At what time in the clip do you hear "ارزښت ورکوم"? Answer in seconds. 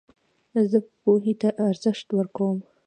1.67-2.57